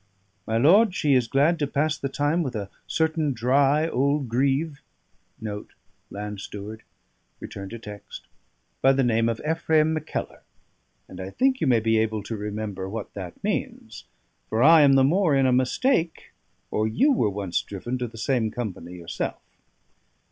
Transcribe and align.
My 0.47 0.57
lord, 0.57 0.95
she 0.95 1.13
is 1.13 1.27
glad 1.27 1.59
to 1.59 1.67
pass 1.67 1.95
them 1.95 2.41
with 2.41 2.55
a 2.55 2.71
certain 2.87 3.33
dry 3.33 3.87
old 3.87 4.29
grieve 4.29 4.81
of 5.45 5.67
the 6.09 6.79
name 9.03 9.29
of 9.29 9.41
Ephraim 9.47 9.93
Mackellar; 9.93 10.41
and 11.07 11.21
I 11.21 11.29
think 11.29 11.61
you 11.61 11.67
may 11.67 11.79
be 11.79 11.99
able 11.99 12.23
to 12.23 12.35
remember 12.35 12.89
what 12.89 13.13
that 13.13 13.43
means, 13.43 14.05
for 14.49 14.63
I 14.63 14.81
am 14.81 14.93
the 14.93 15.03
more 15.03 15.35
in 15.35 15.45
a 15.45 15.53
mistake 15.53 16.33
or 16.71 16.87
you 16.87 17.11
were 17.11 17.29
once 17.29 17.61
driven 17.61 17.99
to 17.99 18.07
the 18.07 18.17
same 18.17 18.49
company 18.49 18.93
yourself." 18.93 19.43